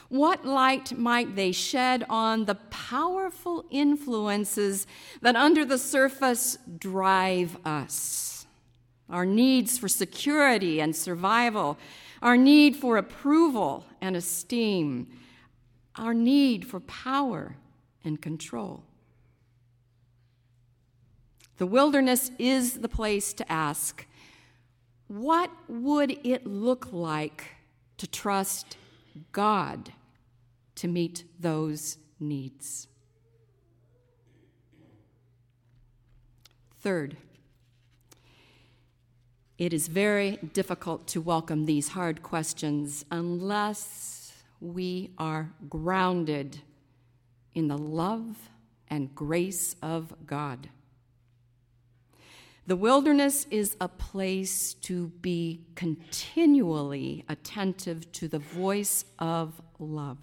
What 0.09 0.43
light 0.43 0.97
might 0.97 1.35
they 1.35 1.51
shed 1.51 2.03
on 2.09 2.45
the 2.45 2.55
powerful 2.55 3.65
influences 3.69 4.87
that 5.21 5.35
under 5.35 5.63
the 5.63 5.77
surface 5.77 6.57
drive 6.79 7.57
us? 7.63 8.47
Our 9.07 9.25
needs 9.25 9.77
for 9.77 9.87
security 9.87 10.81
and 10.81 10.95
survival, 10.95 11.77
our 12.21 12.37
need 12.37 12.75
for 12.75 12.97
approval 12.97 13.85
and 14.01 14.15
esteem, 14.15 15.07
our 15.95 16.13
need 16.13 16.65
for 16.65 16.79
power 16.79 17.55
and 18.03 18.19
control. 18.19 18.83
The 21.57 21.67
wilderness 21.67 22.31
is 22.39 22.79
the 22.79 22.89
place 22.89 23.33
to 23.33 23.51
ask 23.51 24.07
what 25.07 25.51
would 25.67 26.25
it 26.25 26.45
look 26.47 26.93
like 26.93 27.58
to 27.99 28.07
trust 28.07 28.75
God 29.31 29.93
to 30.75 30.87
meet 30.87 31.25
those 31.39 31.97
needs? 32.19 32.87
Third, 36.81 37.17
it 39.57 39.73
is 39.73 39.87
very 39.89 40.37
difficult 40.53 41.05
to 41.07 41.19
welcome 41.19 41.65
these 41.65 41.89
hard 41.89 42.23
questions 42.23 43.03
unless 43.11 44.31
we 44.61 45.11
are 45.17 45.51
grounded 45.69 46.61
in 47.53 47.67
the 47.67 47.77
love 47.77 48.49
and 48.89 49.13
grace 49.13 49.75
of 49.81 50.13
God. 50.25 50.69
The 52.67 52.75
wilderness 52.75 53.47
is 53.49 53.75
a 53.81 53.87
place 53.87 54.73
to 54.75 55.07
be 55.21 55.61
continually 55.75 57.25
attentive 57.27 58.11
to 58.13 58.27
the 58.27 58.39
voice 58.39 59.05
of 59.17 59.61
love. 59.79 60.19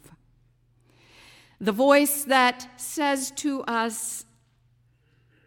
The 1.61 1.73
voice 1.73 2.25
that 2.25 2.69
says 2.77 3.31
to 3.33 3.63
us, 3.63 4.27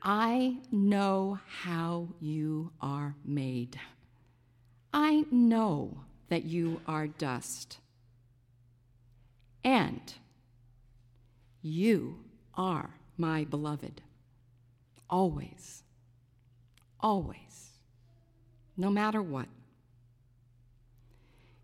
I 0.02 0.58
know 0.71 1.39
how 1.62 2.10
you 2.19 2.71
are 2.82 3.15
made. 3.23 3.80
I 4.93 5.25
know 5.30 6.02
that 6.30 6.45
you 6.45 6.82
are 6.88 7.08
dust. 7.08 7.80
And 9.63 10.13
you 11.62 12.19
are 12.56 12.95
my 13.17 13.43
beloved, 13.43 14.02
always 15.10 15.84
always, 16.99 17.71
no 18.77 18.89
matter 18.89 19.21
what. 19.21 19.47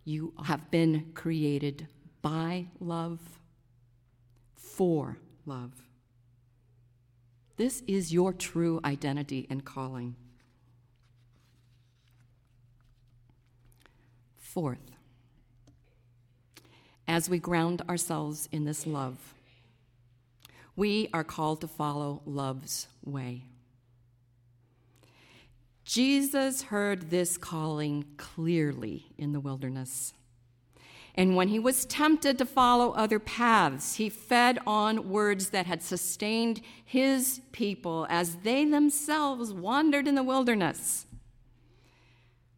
You 0.03 0.33
have 0.43 0.69
been 0.69 1.11
created 1.15 1.87
by 2.21 2.67
love, 2.79 3.19
for 4.55 5.17
love. 5.45 5.71
This 7.57 7.81
is 7.87 8.13
your 8.13 8.33
true 8.33 8.79
identity 8.83 9.47
and 9.49 9.63
calling. 9.63 10.15
Fourth, 14.37 14.91
as 17.07 17.29
we 17.29 17.39
ground 17.39 17.81
ourselves 17.89 18.47
in 18.51 18.65
this 18.65 18.85
love, 18.85 19.33
we 20.75 21.09
are 21.13 21.23
called 21.23 21.61
to 21.61 21.67
follow 21.67 22.21
love's 22.25 22.87
way. 23.03 23.45
Jesus 25.85 26.63
heard 26.63 27.11
this 27.11 27.37
calling 27.37 28.05
clearly 28.17 29.05
in 29.19 29.33
the 29.33 29.39
wilderness. 29.39 30.13
And 31.13 31.35
when 31.35 31.47
he 31.47 31.59
was 31.59 31.85
tempted 31.85 32.39
to 32.39 32.45
follow 32.45 32.91
other 32.91 33.19
paths, 33.19 33.95
he 33.95 34.09
fed 34.09 34.57
on 34.65 35.09
words 35.09 35.51
that 35.51 35.67
had 35.67 35.83
sustained 35.83 36.59
his 36.83 37.39
people 37.51 38.07
as 38.09 38.37
they 38.37 38.65
themselves 38.65 39.53
wandered 39.53 40.07
in 40.07 40.15
the 40.15 40.23
wilderness. 40.23 41.05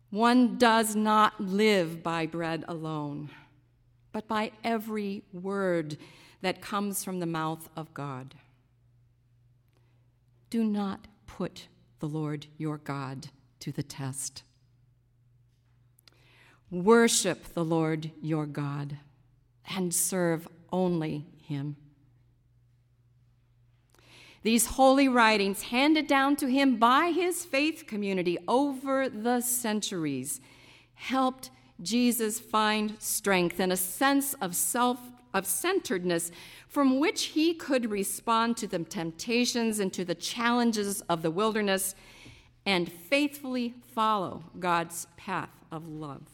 One 0.10 0.58
does 0.58 0.96
not 0.96 1.40
live 1.40 2.02
by 2.02 2.26
bread 2.26 2.64
alone, 2.68 3.30
but 4.14 4.28
by 4.28 4.52
every 4.64 5.24
word 5.34 5.98
that 6.42 6.62
comes 6.62 7.04
from 7.04 7.20
the 7.20 7.26
mouth 7.26 7.68
of 7.76 7.94
God. 7.94 8.36
Do 10.50 10.64
not 10.64 11.08
put 11.28 11.68
the 12.00 12.08
Lord 12.08 12.48
your 12.58 12.78
God 12.78 13.28
to 13.60 13.72
the 13.72 13.84
test. 13.84 14.44
Worship 16.70 17.54
the 17.54 17.64
Lord 17.64 18.12
your 18.22 18.46
God 18.46 18.98
and 19.76 19.94
serve 19.94 20.48
only 20.72 21.26
him. 21.42 21.78
These 24.44 24.68
holy 24.68 25.10
writings, 25.10 25.64
handed 25.64 26.08
down 26.08 26.36
to 26.38 26.48
him 26.48 26.78
by 26.78 27.12
his 27.12 27.44
faith 27.44 27.86
community 27.88 28.38
over 28.48 29.10
the 29.10 29.42
centuries, 29.42 30.40
helped 30.94 31.50
Jesus 31.82 32.40
find 32.40 32.96
strength 33.00 33.60
and 33.60 33.72
a 33.74 33.78
sense 33.78 34.34
of 34.36 34.56
self 34.56 35.00
of 35.38 35.46
centeredness 35.46 36.32
from 36.68 37.00
which 37.00 37.26
he 37.26 37.54
could 37.54 37.92
respond 37.92 38.58
to 38.58 38.68
the 38.68 38.80
temptations 38.80 39.80
and 39.80 39.94
to 39.94 40.04
the 40.04 40.16
challenges 40.16 41.02
of 41.02 41.22
the 41.22 41.32
wilderness 41.32 41.94
and 42.66 42.92
faithfully 42.92 43.76
follow 43.94 44.44
God's 44.60 45.08
path 45.16 45.64
of 45.72 45.88
love. 45.88 46.28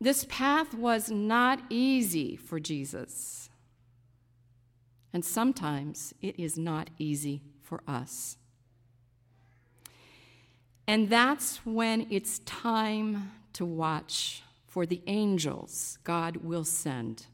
This 0.00 0.26
path 0.28 0.74
was 0.74 1.10
not 1.10 1.60
easy 1.70 2.36
for 2.36 2.60
Jesus, 2.60 3.50
and 5.12 5.24
sometimes 5.24 6.12
it 6.20 6.38
is 6.38 6.58
not 6.58 6.90
easy 6.98 7.40
for 7.62 7.80
us. 7.88 8.36
And 10.86 11.08
that's 11.08 11.58
when 11.66 12.06
it's 12.10 12.38
time 12.40 13.32
to 13.54 13.64
watch 13.64 14.42
for 14.68 14.84
the 14.86 15.02
angels 15.06 15.98
God 16.04 16.36
will 16.36 16.64
send 16.64 17.26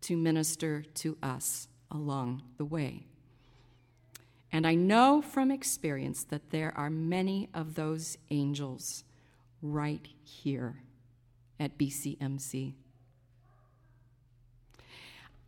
to 0.00 0.16
minister 0.16 0.84
to 0.94 1.16
us 1.22 1.68
along 1.90 2.42
the 2.56 2.64
way. 2.64 3.06
And 4.50 4.66
I 4.66 4.74
know 4.74 5.22
from 5.22 5.50
experience 5.50 6.24
that 6.24 6.50
there 6.50 6.72
are 6.76 6.90
many 6.90 7.48
of 7.54 7.74
those 7.74 8.18
angels 8.30 9.04
right 9.60 10.08
here 10.24 10.82
at 11.60 11.78
BCMC. 11.78 12.72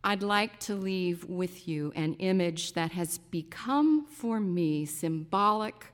I'd 0.03 0.23
like 0.23 0.59
to 0.61 0.75
leave 0.75 1.25
with 1.25 1.67
you 1.67 1.91
an 1.95 2.13
image 2.15 2.73
that 2.73 2.91
has 2.91 3.17
become 3.17 4.05
for 4.05 4.39
me 4.39 4.85
symbolic 4.85 5.87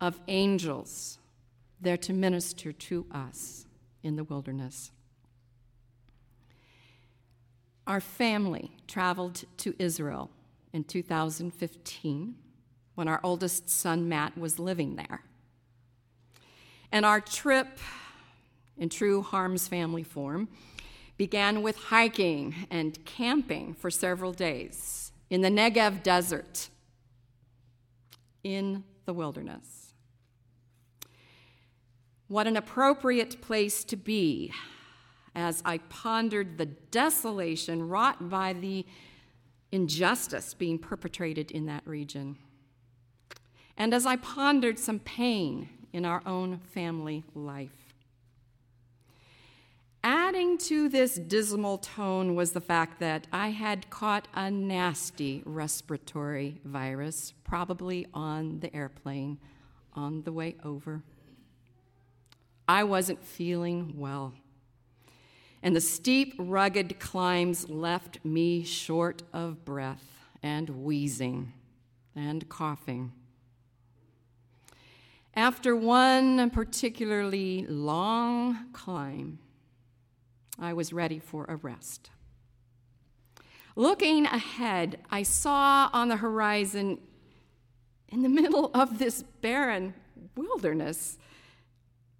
of 0.00 0.20
angels 0.28 1.18
there 1.80 1.96
to 1.96 2.12
minister 2.12 2.72
to 2.72 3.06
us 3.10 3.65
in 4.06 4.14
the 4.14 4.24
wilderness. 4.24 4.92
Our 7.88 8.00
family 8.00 8.70
traveled 8.86 9.44
to 9.58 9.74
Israel 9.80 10.30
in 10.72 10.84
2015 10.84 12.36
when 12.94 13.08
our 13.08 13.20
oldest 13.24 13.68
son, 13.68 14.08
Matt, 14.08 14.38
was 14.38 14.58
living 14.60 14.94
there. 14.94 15.22
And 16.92 17.04
our 17.04 17.20
trip, 17.20 17.78
in 18.78 18.88
true 18.88 19.22
Harms 19.22 19.66
family 19.66 20.04
form, 20.04 20.48
began 21.16 21.62
with 21.62 21.76
hiking 21.76 22.54
and 22.70 23.04
camping 23.04 23.74
for 23.74 23.90
several 23.90 24.32
days 24.32 25.10
in 25.30 25.40
the 25.40 25.48
Negev 25.48 26.04
desert, 26.04 26.68
in 28.44 28.84
the 29.04 29.12
wilderness. 29.12 29.94
What 32.28 32.46
an 32.46 32.56
appropriate 32.56 33.40
place 33.40 33.84
to 33.84 33.96
be 33.96 34.52
as 35.34 35.62
I 35.64 35.78
pondered 35.78 36.58
the 36.58 36.66
desolation 36.66 37.88
wrought 37.88 38.28
by 38.28 38.52
the 38.52 38.84
injustice 39.70 40.54
being 40.54 40.78
perpetrated 40.78 41.50
in 41.50 41.66
that 41.66 41.86
region. 41.86 42.36
And 43.76 43.94
as 43.94 44.06
I 44.06 44.16
pondered 44.16 44.78
some 44.78 44.98
pain 44.98 45.68
in 45.92 46.04
our 46.04 46.22
own 46.26 46.58
family 46.58 47.24
life. 47.34 47.94
Adding 50.02 50.58
to 50.58 50.88
this 50.88 51.16
dismal 51.16 51.78
tone 51.78 52.34
was 52.34 52.52
the 52.52 52.60
fact 52.60 53.00
that 53.00 53.26
I 53.32 53.48
had 53.48 53.90
caught 53.90 54.28
a 54.34 54.50
nasty 54.50 55.42
respiratory 55.44 56.60
virus, 56.64 57.34
probably 57.44 58.06
on 58.14 58.60
the 58.60 58.74
airplane 58.74 59.38
on 59.94 60.22
the 60.22 60.32
way 60.32 60.56
over. 60.64 61.02
I 62.68 62.84
wasn't 62.84 63.24
feeling 63.24 63.94
well. 63.96 64.34
And 65.62 65.74
the 65.74 65.80
steep, 65.80 66.34
rugged 66.38 67.00
climbs 67.00 67.68
left 67.68 68.24
me 68.24 68.64
short 68.64 69.22
of 69.32 69.64
breath 69.64 70.20
and 70.42 70.70
wheezing 70.84 71.52
and 72.14 72.48
coughing. 72.48 73.12
After 75.34 75.76
one 75.76 76.50
particularly 76.50 77.66
long 77.68 78.72
climb, 78.72 79.38
I 80.58 80.72
was 80.72 80.92
ready 80.92 81.18
for 81.18 81.44
a 81.44 81.56
rest. 81.56 82.10
Looking 83.74 84.24
ahead, 84.24 85.00
I 85.10 85.22
saw 85.22 85.90
on 85.92 86.08
the 86.08 86.16
horizon, 86.16 86.98
in 88.08 88.22
the 88.22 88.28
middle 88.28 88.70
of 88.72 88.98
this 88.98 89.22
barren 89.42 89.92
wilderness, 90.34 91.18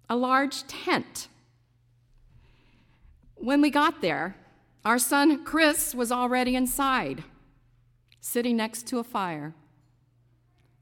a 0.09 0.15
large 0.15 0.65
tent. 0.67 1.27
When 3.35 3.61
we 3.61 3.69
got 3.69 4.01
there, 4.01 4.35
our 4.85 4.99
son 4.99 5.43
Chris 5.43 5.93
was 5.93 6.11
already 6.11 6.55
inside, 6.55 7.23
sitting 8.21 8.57
next 8.57 8.87
to 8.87 8.99
a 8.99 9.03
fire, 9.03 9.53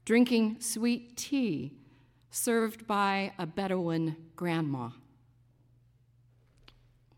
drinking 0.04 0.56
sweet 0.60 1.16
tea 1.16 1.72
served 2.30 2.86
by 2.86 3.32
a 3.38 3.46
Bedouin 3.46 4.16
grandma. 4.36 4.90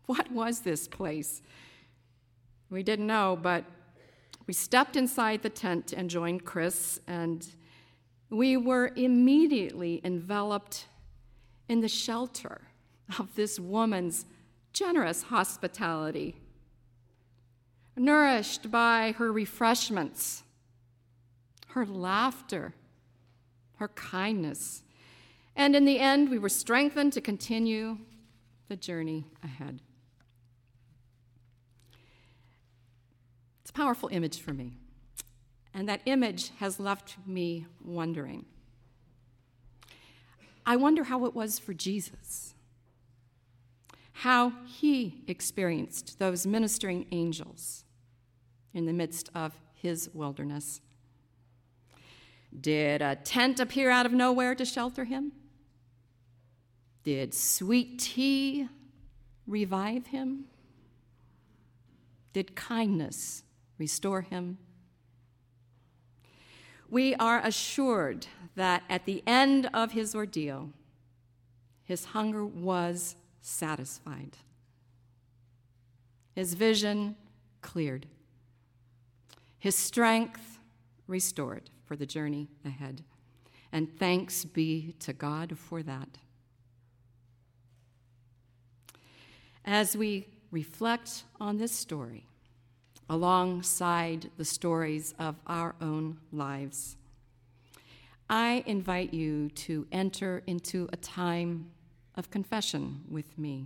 What 0.05 0.31
was 0.31 0.61
this 0.61 0.87
place? 0.87 1.41
We 2.69 2.83
didn't 2.83 3.07
know, 3.07 3.37
but 3.39 3.65
we 4.47 4.53
stepped 4.53 4.95
inside 4.95 5.43
the 5.43 5.49
tent 5.49 5.93
and 5.93 6.09
joined 6.09 6.45
Chris, 6.45 6.99
and 7.05 7.45
we 8.31 8.57
were 8.57 8.91
immediately 8.95 10.01
enveloped 10.03 10.87
in 11.69 11.79
the 11.79 11.87
shelter 11.87 12.61
of 13.17 13.35
this 13.35 13.59
woman's 13.59 14.25
generous 14.73 15.23
hospitality, 15.23 16.35
nourished 17.95 18.69
by 18.69 19.13
her 19.17 19.31
refreshments, 19.31 20.43
her 21.69 21.85
laughter, 21.85 22.73
her 23.77 23.87
kindness, 23.89 24.83
and 25.55 25.75
in 25.75 25.85
the 25.85 25.99
end, 25.99 26.29
we 26.29 26.37
were 26.37 26.49
strengthened 26.49 27.11
to 27.13 27.21
continue 27.21 27.97
the 28.69 28.77
journey 28.77 29.25
ahead. 29.43 29.81
It's 33.61 33.69
a 33.69 33.73
powerful 33.73 34.07
image 34.09 34.39
for 34.39 34.53
me. 34.53 34.73
And 35.73 35.87
that 35.89 36.01
image 36.05 36.51
has 36.59 36.79
left 36.79 37.17
me 37.25 37.65
wondering. 37.83 38.45
I 40.69 40.75
wonder 40.75 41.05
how 41.05 41.25
it 41.25 41.33
was 41.33 41.57
for 41.57 41.73
Jesus, 41.73 42.53
how 44.11 44.53
he 44.67 45.23
experienced 45.25 46.19
those 46.19 46.45
ministering 46.45 47.07
angels 47.11 47.85
in 48.71 48.85
the 48.85 48.93
midst 48.93 49.31
of 49.33 49.55
his 49.73 50.11
wilderness. 50.13 50.79
Did 52.61 53.01
a 53.01 53.15
tent 53.15 53.59
appear 53.59 53.89
out 53.89 54.05
of 54.05 54.11
nowhere 54.11 54.53
to 54.53 54.63
shelter 54.63 55.05
him? 55.05 55.31
Did 57.03 57.33
sweet 57.33 57.97
tea 57.97 58.67
revive 59.47 60.05
him? 60.05 60.45
Did 62.31 62.55
kindness 62.55 63.41
restore 63.79 64.21
him? 64.21 64.59
We 66.89 67.13
are 67.15 67.39
assured 67.43 68.27
that 68.55 68.83
at 68.89 69.05
the 69.05 69.23
end 69.27 69.69
of 69.73 69.91
his 69.91 70.15
ordeal, 70.15 70.71
his 71.83 72.05
hunger 72.05 72.45
was 72.45 73.15
satisfied, 73.41 74.37
his 76.33 76.53
vision 76.53 77.15
cleared, 77.61 78.07
his 79.57 79.75
strength 79.75 80.59
restored 81.07 81.69
for 81.85 81.95
the 81.95 82.05
journey 82.05 82.47
ahead. 82.65 83.03
And 83.71 83.97
thanks 83.99 84.45
be 84.45 84.95
to 84.99 85.13
God 85.13 85.57
for 85.57 85.83
that. 85.83 86.17
As 89.63 89.95
we 89.95 90.27
reflect 90.51 91.23
on 91.39 91.57
this 91.57 91.71
story, 91.71 92.28
alongside 93.09 94.29
the 94.37 94.45
stories 94.45 95.15
of 95.17 95.35
our 95.47 95.75
own 95.81 96.17
lives, 96.31 96.95
I 98.29 98.63
invite 98.67 99.13
you 99.13 99.49
to 99.49 99.87
enter 99.91 100.43
into 100.45 100.87
a 100.93 100.97
time 100.97 101.71
of 102.15 102.29
confession 102.29 103.01
with 103.09 103.37
me 103.37 103.65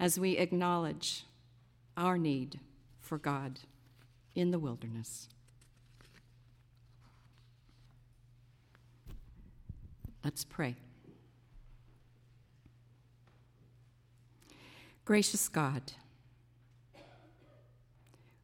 as 0.00 0.18
we 0.18 0.38
acknowledge 0.38 1.24
our 1.96 2.16
need 2.16 2.60
for 3.00 3.18
God 3.18 3.60
in 4.34 4.50
the 4.52 4.58
wilderness. 4.58 5.28
Let's 10.24 10.44
pray. 10.44 10.76
Gracious 15.04 15.48
God, 15.48 15.92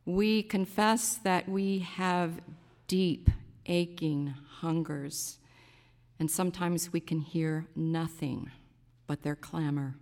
we 0.06 0.42
confess 0.42 1.16
that 1.16 1.48
we 1.48 1.78
have 1.78 2.40
deep, 2.86 3.30
aching 3.66 4.34
hungers, 4.60 5.38
and 6.18 6.30
sometimes 6.30 6.92
we 6.92 7.00
can 7.00 7.20
hear 7.20 7.66
nothing 7.74 8.50
but 9.06 9.22
their 9.22 9.36
clamor. 9.36 9.96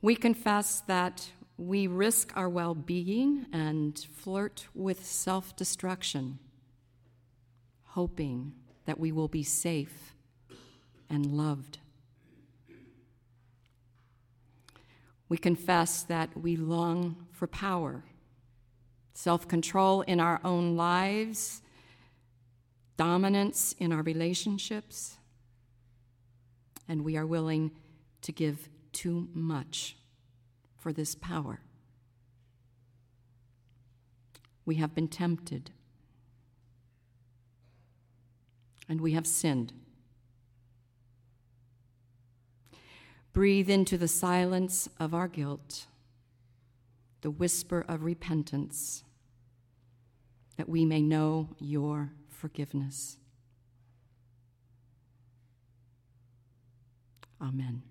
We 0.00 0.16
confess 0.16 0.80
that 0.80 1.30
we 1.56 1.86
risk 1.86 2.32
our 2.36 2.48
well 2.48 2.74
being 2.74 3.46
and 3.52 3.98
flirt 3.98 4.66
with 4.74 5.04
self 5.04 5.54
destruction, 5.54 6.38
hoping 7.84 8.54
that 8.86 8.98
we 8.98 9.12
will 9.12 9.28
be 9.28 9.44
safe 9.44 10.14
and 11.08 11.26
loved. 11.26 11.78
We 15.32 15.38
confess 15.38 16.02
that 16.02 16.36
we 16.36 16.56
long 16.56 17.24
for 17.30 17.46
power, 17.46 18.04
self 19.14 19.48
control 19.48 20.02
in 20.02 20.20
our 20.20 20.42
own 20.44 20.76
lives, 20.76 21.62
dominance 22.98 23.74
in 23.78 23.94
our 23.94 24.02
relationships, 24.02 25.16
and 26.86 27.02
we 27.02 27.16
are 27.16 27.24
willing 27.24 27.70
to 28.20 28.30
give 28.30 28.68
too 28.92 29.30
much 29.32 29.96
for 30.76 30.92
this 30.92 31.14
power. 31.14 31.60
We 34.66 34.74
have 34.74 34.94
been 34.94 35.08
tempted, 35.08 35.70
and 38.86 39.00
we 39.00 39.12
have 39.12 39.26
sinned. 39.26 39.72
Breathe 43.32 43.70
into 43.70 43.96
the 43.96 44.08
silence 44.08 44.88
of 45.00 45.14
our 45.14 45.28
guilt 45.28 45.86
the 47.22 47.30
whisper 47.30 47.84
of 47.88 48.02
repentance 48.02 49.04
that 50.56 50.68
we 50.68 50.84
may 50.84 51.00
know 51.00 51.48
your 51.58 52.10
forgiveness. 52.28 53.16
Amen. 57.40 57.82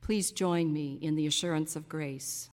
Please 0.00 0.30
join 0.30 0.72
me 0.72 0.98
in 1.00 1.16
the 1.16 1.26
assurance 1.26 1.76
of 1.76 1.88
grace. 1.88 2.50